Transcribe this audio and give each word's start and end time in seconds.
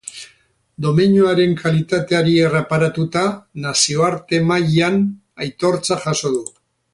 Domeinuaren 0.83 1.51
kalitateari 1.59 2.33
erreparatuta, 2.45 3.25
nazioarte 3.67 4.41
mailan 4.53 4.99
aitortza 5.47 5.99
jaso 6.07 6.35
du. 6.39 6.43